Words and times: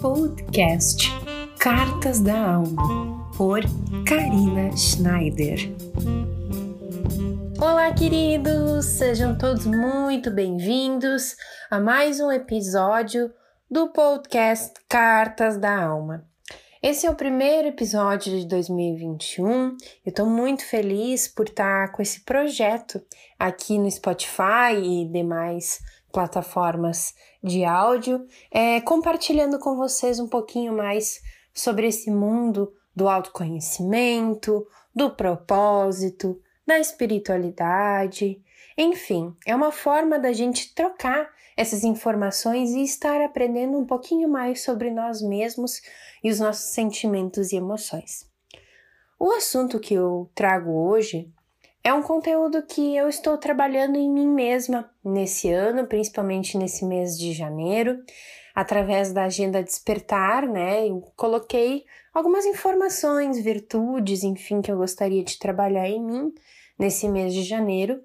Podcast 0.00 1.08
Cartas 1.58 2.20
da 2.20 2.54
Alma, 2.56 3.30
por 3.36 3.60
Karina 4.06 4.76
Schneider. 4.76 5.58
Olá, 7.58 7.92
queridos! 7.92 8.84
Sejam 8.84 9.38
todos 9.38 9.64
muito 9.64 10.30
bem-vindos 10.30 11.36
a 11.70 11.80
mais 11.80 12.20
um 12.20 12.30
episódio 12.30 13.32
do 13.70 13.88
podcast 13.88 14.74
Cartas 14.88 15.56
da 15.56 15.84
Alma. 15.84 16.26
Esse 16.82 17.06
é 17.06 17.10
o 17.10 17.14
primeiro 17.14 17.68
episódio 17.68 18.38
de 18.38 18.46
2021. 18.46 19.48
Eu 19.48 19.76
estou 20.04 20.26
muito 20.26 20.66
feliz 20.66 21.26
por 21.26 21.48
estar 21.48 21.92
com 21.92 22.02
esse 22.02 22.20
projeto 22.20 23.02
aqui 23.38 23.78
no 23.78 23.90
Spotify 23.90 24.76
e 24.82 25.08
demais 25.10 25.80
plataformas 26.14 27.12
de 27.42 27.64
áudio, 27.64 28.24
é, 28.48 28.80
compartilhando 28.80 29.58
com 29.58 29.76
vocês 29.76 30.20
um 30.20 30.28
pouquinho 30.28 30.72
mais 30.72 31.20
sobre 31.52 31.88
esse 31.88 32.08
mundo 32.08 32.72
do 32.94 33.08
autoconhecimento, 33.08 34.64
do 34.94 35.10
propósito, 35.10 36.40
da 36.64 36.78
espiritualidade. 36.78 38.40
Enfim, 38.78 39.34
é 39.44 39.56
uma 39.56 39.72
forma 39.72 40.16
da 40.16 40.32
gente 40.32 40.72
trocar 40.72 41.28
essas 41.56 41.82
informações 41.82 42.70
e 42.70 42.82
estar 42.84 43.20
aprendendo 43.20 43.76
um 43.76 43.84
pouquinho 43.84 44.28
mais 44.28 44.62
sobre 44.62 44.92
nós 44.92 45.20
mesmos 45.20 45.82
e 46.22 46.30
os 46.30 46.38
nossos 46.38 46.70
sentimentos 46.70 47.52
e 47.52 47.56
emoções. 47.56 48.30
O 49.18 49.32
assunto 49.32 49.80
que 49.80 49.94
eu 49.94 50.30
trago 50.32 50.70
hoje 50.70 51.32
é 51.84 51.92
um 51.92 52.02
conteúdo 52.02 52.62
que 52.62 52.96
eu 52.96 53.10
estou 53.10 53.36
trabalhando 53.36 53.96
em 53.96 54.10
mim 54.10 54.26
mesma 54.26 54.90
nesse 55.04 55.50
ano, 55.52 55.86
principalmente 55.86 56.56
nesse 56.56 56.82
mês 56.82 57.18
de 57.18 57.34
janeiro, 57.34 58.02
através 58.54 59.12
da 59.12 59.24
agenda 59.24 59.62
Despertar, 59.62 60.48
né? 60.48 60.88
Eu 60.88 61.02
coloquei 61.14 61.84
algumas 62.14 62.46
informações, 62.46 63.38
virtudes, 63.38 64.24
enfim, 64.24 64.62
que 64.62 64.72
eu 64.72 64.78
gostaria 64.78 65.22
de 65.22 65.38
trabalhar 65.38 65.86
em 65.86 66.02
mim 66.02 66.34
nesse 66.78 67.06
mês 67.06 67.34
de 67.34 67.42
janeiro. 67.42 68.02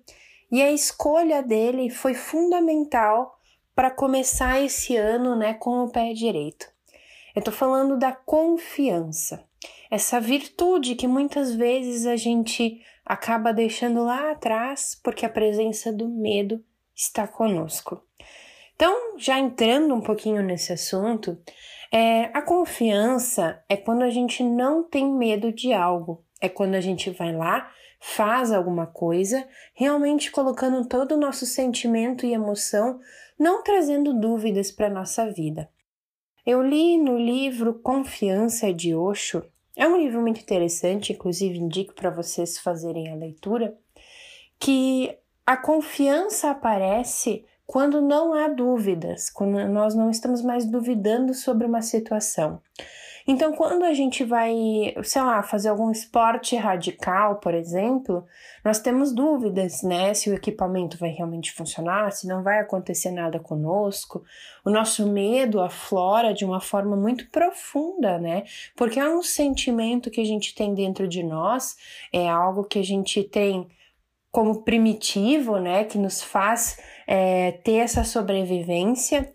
E 0.52 0.62
a 0.62 0.70
escolha 0.72 1.42
dele 1.42 1.90
foi 1.90 2.14
fundamental 2.14 3.40
para 3.74 3.90
começar 3.90 4.60
esse 4.60 4.98
ano 4.98 5.38
né, 5.38 5.54
com 5.54 5.86
o 5.86 5.90
pé 5.90 6.12
direito. 6.12 6.68
Eu 7.34 7.40
estou 7.40 7.54
falando 7.54 7.98
da 7.98 8.12
confiança, 8.12 9.42
essa 9.90 10.20
virtude 10.20 10.96
que 10.96 11.08
muitas 11.08 11.54
vezes 11.54 12.06
a 12.06 12.16
gente 12.16 12.82
acaba 13.06 13.52
deixando 13.52 14.04
lá 14.04 14.32
atrás 14.32 15.00
porque 15.04 15.26
a 15.26 15.30
presença 15.30 15.92
do 15.92 16.08
medo 16.08 16.64
está 16.96 17.28
conosco. 17.28 18.04
Então, 18.76 19.18
já 19.18 19.38
entrando 19.40 19.94
um 19.94 20.02
pouquinho 20.02 20.42
nesse 20.42 20.72
assunto, 20.72 21.38
é, 21.92 22.26
a 22.34 22.42
confiança 22.42 23.62
é 23.68 23.76
quando 23.76 24.04
a 24.04 24.10
gente 24.10 24.44
não 24.44 24.84
tem 24.84 25.12
medo 25.12 25.52
de 25.52 25.74
algo, 25.74 26.24
é 26.40 26.48
quando 26.48 26.76
a 26.76 26.82
gente 26.82 27.10
vai 27.10 27.36
lá, 27.36 27.72
faz 28.00 28.52
alguma 28.52 28.88
coisa, 28.88 29.46
realmente 29.74 30.32
colocando 30.32 30.88
todo 30.88 31.14
o 31.14 31.20
nosso 31.20 31.46
sentimento 31.46 32.26
e 32.26 32.34
emoção 32.34 33.00
não 33.38 33.64
trazendo 33.64 34.14
dúvidas 34.14 34.72
para 34.72 34.90
nossa 34.90 35.32
vida. 35.32 35.70
Eu 36.52 36.64
li 36.64 36.98
no 36.98 37.16
livro 37.16 37.76
Confiança 37.76 38.74
de 38.74 38.96
Osho, 38.96 39.46
é 39.78 39.88
um 39.88 39.96
livro 39.96 40.20
muito 40.20 40.42
interessante, 40.42 41.14
inclusive 41.14 41.60
indico 41.60 41.94
para 41.94 42.10
vocês 42.10 42.58
fazerem 42.58 43.12
a 43.12 43.16
leitura, 43.16 43.78
que 44.58 45.16
a 45.46 45.56
confiança 45.56 46.50
aparece 46.50 47.46
quando 47.68 48.02
não 48.02 48.34
há 48.34 48.48
dúvidas, 48.48 49.30
quando 49.30 49.64
nós 49.68 49.94
não 49.94 50.10
estamos 50.10 50.42
mais 50.42 50.66
duvidando 50.66 51.36
sobre 51.36 51.68
uma 51.68 51.84
situação. 51.84 52.60
Então, 53.32 53.54
quando 53.54 53.86
a 53.86 53.94
gente 53.94 54.24
vai, 54.24 54.52
sei 55.04 55.22
lá, 55.22 55.44
fazer 55.44 55.70
algum 55.70 55.92
esporte 55.92 56.56
radical, 56.56 57.36
por 57.36 57.54
exemplo, 57.54 58.26
nós 58.66 58.80
temos 58.80 59.14
dúvidas, 59.14 59.84
né? 59.84 60.16
Se 60.16 60.32
o 60.32 60.34
equipamento 60.34 60.98
vai 60.98 61.12
realmente 61.12 61.52
funcionar, 61.52 62.12
se 62.12 62.28
não 62.28 62.42
vai 62.42 62.60
acontecer 62.60 63.12
nada 63.12 63.40
conosco. 63.40 64.24
O 64.66 64.72
nosso 64.72 65.08
medo 65.08 65.62
aflora 65.62 66.34
de 66.34 66.44
uma 66.44 66.60
forma 66.60 66.98
muito 66.98 67.30
profunda, 67.30 68.18
né? 68.18 68.46
Porque 68.76 69.00
é 69.00 69.08
um 69.08 69.22
sentimento 69.22 70.10
que 70.10 70.22
a 70.22 70.26
gente 70.26 70.56
tem 70.56 70.74
dentro 70.74 71.08
de 71.08 71.22
nós, 71.22 71.78
é 72.12 72.28
algo 72.28 72.64
que 72.64 72.80
a 72.80 72.84
gente 72.84 73.24
tem 73.24 73.68
como 74.32 74.64
primitivo, 74.64 75.60
né? 75.60 75.84
Que 75.84 76.00
nos 76.00 76.20
faz 76.24 76.80
é, 77.06 77.52
ter 77.52 77.76
essa 77.76 78.04
sobrevivência 78.04 79.32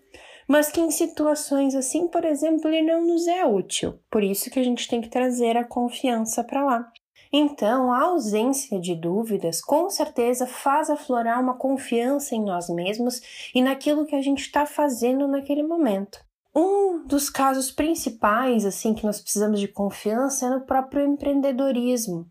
mas 0.49 0.71
que 0.71 0.81
em 0.81 0.91
situações 0.91 1.75
assim, 1.75 2.09
por 2.09 2.25
exemplo, 2.25 2.69
ele 2.69 2.82
não 2.82 3.06
nos 3.06 3.27
é 3.27 3.44
útil. 3.44 3.99
Por 4.10 4.22
isso 4.22 4.50
que 4.50 4.59
a 4.59 4.65
gente 4.65 4.88
tem 4.88 5.00
que 5.00 5.09
trazer 5.09 5.56
a 5.56 5.65
confiança 5.65 6.43
para 6.44 6.65
lá. 6.65 6.93
Então, 7.37 7.93
a 7.93 8.03
ausência 8.03 8.78
de 8.78 8.94
dúvidas 8.94 9.60
com 9.60 9.91
certeza 9.91 10.47
faz 10.47 10.88
aflorar 10.88 11.41
uma 11.41 11.56
confiança 11.56 12.34
em 12.34 12.44
nós 12.44 12.69
mesmos 12.69 13.21
e 13.53 13.60
naquilo 13.60 14.06
que 14.06 14.15
a 14.15 14.22
gente 14.22 14.43
está 14.43 14.65
fazendo 14.65 15.27
naquele 15.27 15.65
momento. 15.65 16.25
Um 16.54 17.04
dos 17.04 17.28
casos 17.28 17.72
principais, 17.72 18.65
assim, 18.65 18.94
que 18.94 19.04
nós 19.04 19.21
precisamos 19.21 19.59
de 19.59 19.66
confiança 19.66 20.47
é 20.47 20.50
no 20.50 20.60
próprio 20.60 21.04
empreendedorismo. 21.04 22.31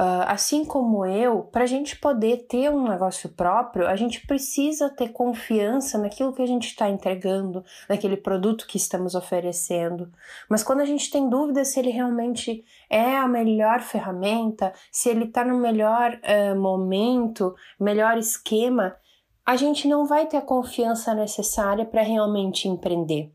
Uh, 0.00 0.24
assim 0.28 0.64
como 0.64 1.04
eu, 1.04 1.42
para 1.42 1.64
a 1.64 1.66
gente 1.66 1.94
poder 1.94 2.46
ter 2.48 2.70
um 2.70 2.88
negócio 2.88 3.28
próprio, 3.28 3.86
a 3.86 3.94
gente 3.96 4.26
precisa 4.26 4.88
ter 4.88 5.10
confiança 5.10 5.98
naquilo 5.98 6.32
que 6.32 6.40
a 6.40 6.46
gente 6.46 6.68
está 6.68 6.88
entregando, 6.88 7.62
naquele 7.86 8.16
produto 8.16 8.66
que 8.66 8.78
estamos 8.78 9.14
oferecendo. 9.14 10.10
Mas 10.48 10.62
quando 10.62 10.80
a 10.80 10.86
gente 10.86 11.10
tem 11.10 11.28
dúvida 11.28 11.66
se 11.66 11.78
ele 11.78 11.90
realmente 11.90 12.64
é 12.88 13.14
a 13.18 13.28
melhor 13.28 13.82
ferramenta, 13.82 14.72
se 14.90 15.10
ele 15.10 15.24
está 15.24 15.44
no 15.44 15.58
melhor 15.58 16.18
uh, 16.24 16.58
momento, 16.58 17.54
melhor 17.78 18.16
esquema, 18.16 18.96
a 19.44 19.54
gente 19.54 19.86
não 19.86 20.06
vai 20.06 20.24
ter 20.24 20.38
a 20.38 20.42
confiança 20.42 21.12
necessária 21.12 21.84
para 21.84 22.00
realmente 22.00 22.66
empreender. 22.68 23.30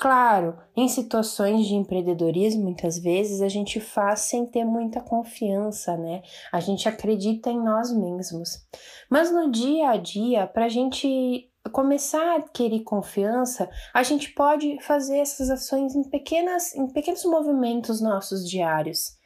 Claro, 0.00 0.56
em 0.74 0.88
situações 0.88 1.66
de 1.66 1.74
empreendedorismo, 1.74 2.62
muitas 2.62 2.98
vezes 2.98 3.42
a 3.42 3.48
gente 3.48 3.78
faz 3.78 4.20
sem 4.20 4.46
ter 4.46 4.64
muita 4.64 4.98
confiança, 5.02 5.94
né? 5.94 6.22
A 6.50 6.58
gente 6.58 6.88
acredita 6.88 7.50
em 7.50 7.62
nós 7.62 7.92
mesmos. 7.92 8.66
Mas 9.10 9.30
no 9.30 9.50
dia 9.50 9.90
a 9.90 9.98
dia, 9.98 10.46
para 10.46 10.64
a 10.64 10.68
gente 10.70 11.46
começar 11.70 12.22
a 12.22 12.36
adquirir 12.36 12.82
confiança, 12.82 13.68
a 13.92 14.02
gente 14.02 14.30
pode 14.32 14.80
fazer 14.80 15.18
essas 15.18 15.50
ações 15.50 15.94
em, 15.94 16.02
pequenas, 16.02 16.74
em 16.74 16.86
pequenos 16.90 17.22
movimentos 17.26 18.00
nossos 18.00 18.48
diários. 18.48 19.18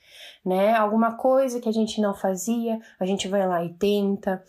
Né? 0.45 0.75
Alguma 0.75 1.17
coisa 1.17 1.61
que 1.61 1.69
a 1.69 1.73
gente 1.73 2.01
não 2.01 2.15
fazia, 2.15 2.81
a 2.99 3.07
gente 3.07 3.29
vai 3.29 3.47
lá 3.47 3.65
e 3.65 3.73
tenta. 3.75 4.43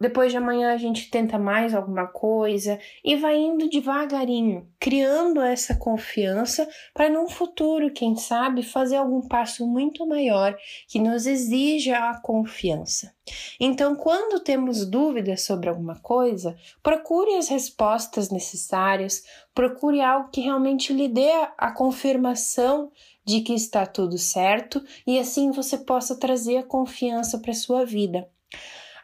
Depois 0.00 0.30
de 0.30 0.38
amanhã 0.38 0.72
a 0.72 0.76
gente 0.76 1.10
tenta 1.10 1.38
mais 1.38 1.74
alguma 1.74 2.06
coisa 2.06 2.78
e 3.04 3.16
vai 3.16 3.36
indo 3.36 3.68
devagarinho, 3.68 4.68
criando 4.78 5.40
essa 5.40 5.74
confiança 5.74 6.68
para 6.94 7.10
num 7.10 7.28
futuro, 7.28 7.92
quem 7.92 8.14
sabe, 8.14 8.62
fazer 8.62 8.96
algum 8.96 9.26
passo 9.26 9.66
muito 9.66 10.06
maior 10.06 10.56
que 10.86 11.00
nos 11.00 11.26
exija 11.26 11.98
a 12.10 12.20
confiança. 12.20 13.12
Então, 13.58 13.96
quando 13.96 14.40
temos 14.40 14.86
dúvidas 14.86 15.42
sobre 15.42 15.68
alguma 15.68 15.96
coisa, 15.96 16.56
procure 16.82 17.34
as 17.34 17.48
respostas 17.48 18.30
necessárias, 18.30 19.24
procure 19.52 20.00
algo 20.00 20.30
que 20.30 20.40
realmente 20.40 20.92
lhe 20.92 21.08
dê 21.08 21.32
a 21.56 21.72
confirmação 21.72 22.92
de 23.24 23.40
que 23.40 23.52
está 23.52 23.84
tudo 23.84 24.16
certo 24.16 24.82
e 25.06 25.18
assim 25.18 25.50
você 25.50 25.76
possa 25.76 26.16
trazer 26.16 26.58
a 26.58 26.62
confiança 26.62 27.38
para 27.38 27.52
sua 27.52 27.84
vida. 27.84 28.26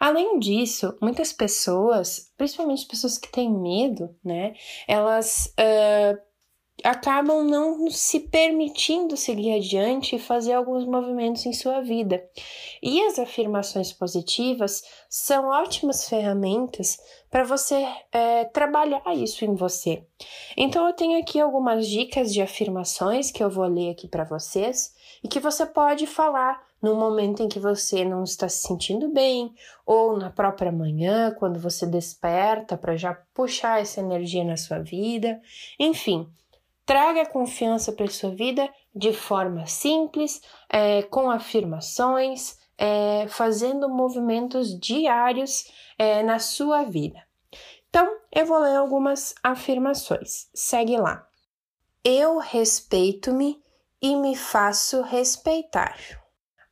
Além 0.04 0.38
disso, 0.38 0.94
muitas 1.00 1.32
pessoas, 1.32 2.30
principalmente 2.36 2.86
pessoas 2.86 3.16
que 3.16 3.32
têm 3.32 3.50
medo, 3.50 4.14
né, 4.22 4.52
elas 4.86 5.46
uh, 5.58 6.20
acabam 6.84 7.42
não 7.42 7.90
se 7.90 8.20
permitindo 8.20 9.16
seguir 9.16 9.54
adiante 9.54 10.14
e 10.14 10.18
fazer 10.18 10.52
alguns 10.52 10.84
movimentos 10.84 11.46
em 11.46 11.54
sua 11.54 11.80
vida. 11.80 12.22
E 12.82 13.00
as 13.06 13.18
afirmações 13.18 13.94
positivas 13.94 14.82
são 15.08 15.46
ótimas 15.46 16.06
ferramentas 16.06 16.98
para 17.30 17.42
você 17.42 17.82
trabalhar 18.52 19.02
isso 19.14 19.42
em 19.42 19.54
você. 19.54 20.04
Então, 20.54 20.86
eu 20.86 20.92
tenho 20.92 21.18
aqui 21.18 21.40
algumas 21.40 21.88
dicas 21.88 22.30
de 22.30 22.42
afirmações 22.42 23.30
que 23.30 23.42
eu 23.42 23.48
vou 23.48 23.64
ler 23.64 23.92
aqui 23.92 24.06
para 24.06 24.24
vocês 24.24 24.94
e 25.24 25.28
que 25.28 25.40
você 25.40 25.64
pode 25.64 26.06
falar 26.06 26.62
no 26.84 26.94
momento 26.94 27.42
em 27.42 27.48
que 27.48 27.58
você 27.58 28.04
não 28.04 28.22
está 28.22 28.46
se 28.46 28.68
sentindo 28.68 29.08
bem, 29.08 29.54
ou 29.86 30.18
na 30.18 30.28
própria 30.28 30.70
manhã, 30.70 31.34
quando 31.38 31.58
você 31.58 31.86
desperta 31.86 32.76
para 32.76 32.94
já 32.94 33.14
puxar 33.32 33.80
essa 33.80 34.00
energia 34.00 34.44
na 34.44 34.58
sua 34.58 34.80
vida. 34.80 35.40
Enfim, 35.80 36.28
traga 36.84 37.24
confiança 37.24 37.90
para 37.90 38.06
sua 38.08 38.30
vida 38.30 38.68
de 38.94 39.14
forma 39.14 39.66
simples, 39.66 40.42
é, 40.68 41.02
com 41.04 41.30
afirmações, 41.30 42.58
é, 42.76 43.26
fazendo 43.28 43.88
movimentos 43.88 44.78
diários 44.78 45.72
é, 45.98 46.22
na 46.22 46.38
sua 46.38 46.82
vida. 46.82 47.22
Então, 47.88 48.14
eu 48.30 48.44
vou 48.44 48.58
ler 48.58 48.76
algumas 48.76 49.34
afirmações. 49.42 50.48
Segue 50.52 50.98
lá. 50.98 51.26
Eu 52.04 52.38
respeito-me 52.38 53.62
e 54.02 54.14
me 54.16 54.36
faço 54.36 55.00
respeitar. 55.00 56.23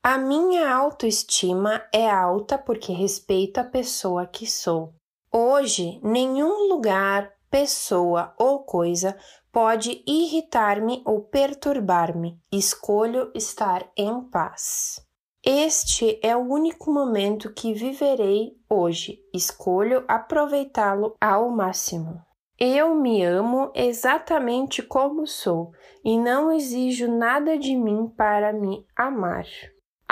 A 0.05 0.19
minha 0.19 0.69
autoestima 0.75 1.81
é 1.95 2.11
alta 2.11 2.59
porque 2.59 2.93
respeito 2.93 3.59
a 3.59 3.65
pessoa 3.65 4.27
que 4.27 4.49
sou. 4.49 4.93
Hoje, 5.33 6.01
nenhum 6.03 6.67
lugar, 6.69 7.31
pessoa 7.49 8.35
ou 8.37 8.65
coisa 8.65 9.17
pode 9.53 10.03
irritar-me 10.05 11.05
ou 11.07 11.21
perturbar-me. 11.23 12.37
Escolho 12.51 13.31
estar 13.33 13.89
em 13.97 14.29
paz. 14.29 15.01
Este 15.41 16.19
é 16.21 16.37
o 16.37 16.51
único 16.53 16.93
momento 16.93 17.55
que 17.55 17.73
viverei 17.73 18.57
hoje. 18.69 19.21
Escolho 19.33 20.05
aproveitá-lo 20.09 21.15
ao 21.21 21.49
máximo. 21.49 22.21
Eu 22.59 22.97
me 22.97 23.23
amo 23.23 23.71
exatamente 23.73 24.83
como 24.83 25.29
sou 25.29 25.71
e 26.05 26.19
não 26.19 26.51
exijo 26.51 27.07
nada 27.07 27.57
de 27.57 27.77
mim 27.77 28.09
para 28.17 28.53
me 28.53 28.85
amar. 28.97 29.47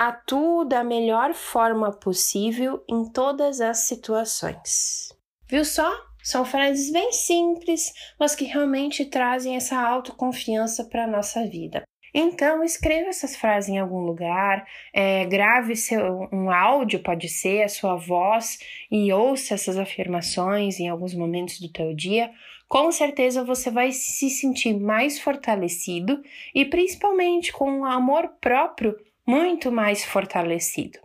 Atuo 0.03 0.65
da 0.65 0.83
melhor 0.83 1.31
forma 1.35 1.91
possível 1.91 2.83
em 2.89 3.05
todas 3.11 3.61
as 3.61 3.81
situações. 3.81 5.15
Viu 5.47 5.63
só? 5.63 5.87
São 6.23 6.43
frases 6.43 6.91
bem 6.91 7.11
simples, 7.11 7.93
mas 8.19 8.33
que 8.33 8.45
realmente 8.45 9.05
trazem 9.05 9.55
essa 9.55 9.79
autoconfiança 9.79 10.85
para 10.85 11.03
a 11.03 11.07
nossa 11.07 11.45
vida. 11.45 11.83
Então, 12.15 12.63
escreva 12.63 13.09
essas 13.09 13.35
frases 13.35 13.69
em 13.69 13.77
algum 13.77 13.99
lugar, 13.99 14.65
é, 14.91 15.23
grave 15.25 15.75
seu, 15.75 16.27
um 16.33 16.49
áudio, 16.49 17.03
pode 17.03 17.29
ser, 17.29 17.61
a 17.61 17.69
sua 17.69 17.95
voz, 17.95 18.57
e 18.89 19.13
ouça 19.13 19.53
essas 19.53 19.77
afirmações 19.77 20.79
em 20.79 20.89
alguns 20.89 21.13
momentos 21.13 21.59
do 21.59 21.71
teu 21.71 21.93
dia. 21.93 22.31
Com 22.67 22.91
certeza 22.91 23.43
você 23.43 23.69
vai 23.69 23.91
se 23.91 24.31
sentir 24.31 24.79
mais 24.79 25.19
fortalecido 25.19 26.23
e 26.55 26.65
principalmente 26.65 27.53
com 27.53 27.69
um 27.71 27.85
amor 27.85 28.29
próprio 28.41 28.95
muito 29.31 29.71
mais 29.71 30.03
fortalecido. 30.03 30.99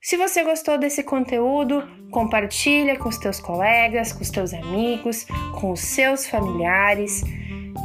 Se 0.00 0.16
você 0.16 0.42
gostou 0.42 0.78
desse 0.78 1.02
conteúdo, 1.02 1.86
compartilha 2.10 2.98
com 2.98 3.10
os 3.10 3.18
teus 3.18 3.38
colegas, 3.38 4.10
com 4.10 4.22
os 4.22 4.30
teus 4.30 4.54
amigos, 4.54 5.26
com 5.60 5.70
os 5.70 5.80
seus 5.80 6.26
familiares. 6.26 7.22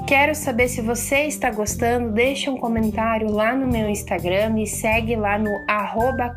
Quero 0.07 0.33
saber 0.33 0.69
se 0.69 0.81
você 0.81 1.23
está 1.25 1.51
gostando, 1.51 2.13
deixa 2.13 2.49
um 2.49 2.55
comentário 2.55 3.29
lá 3.29 3.53
no 3.53 3.67
meu 3.67 3.89
Instagram, 3.89 4.51
me 4.51 4.65
segue 4.65 5.17
lá 5.17 5.37
no 5.37 5.51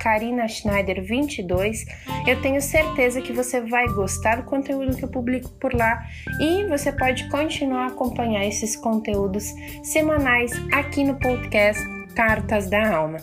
@karinaschneider22. 0.02 1.84
Eu 2.26 2.42
tenho 2.42 2.60
certeza 2.60 3.22
que 3.22 3.32
você 3.32 3.60
vai 3.60 3.86
gostar 3.86 4.38
do 4.38 4.42
conteúdo 4.42 4.96
que 4.96 5.04
eu 5.04 5.08
publico 5.08 5.50
por 5.60 5.72
lá 5.72 6.02
e 6.40 6.64
você 6.64 6.90
pode 6.90 7.28
continuar 7.28 7.84
a 7.84 7.92
acompanhar 7.92 8.44
esses 8.44 8.74
conteúdos 8.74 9.44
semanais 9.84 10.50
aqui 10.72 11.04
no 11.04 11.14
podcast 11.14 11.99
Cartas 12.14 12.68
da 12.68 12.94
Alma. 12.94 13.18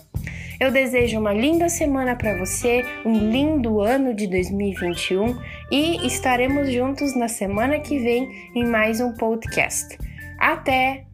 Eu 0.59 0.71
desejo 0.71 1.19
uma 1.19 1.33
linda 1.33 1.69
semana 1.69 2.15
para 2.15 2.35
você, 2.37 2.83
um 3.05 3.13
lindo 3.31 3.79
ano 3.79 4.13
de 4.13 4.25
2021 4.27 5.37
e 5.71 6.07
estaremos 6.07 6.71
juntos 6.71 7.15
na 7.15 7.27
semana 7.27 7.79
que 7.79 7.99
vem 7.99 8.51
em 8.55 8.65
mais 8.65 8.99
um 8.99 9.13
podcast. 9.13 9.97
Até! 10.39 11.05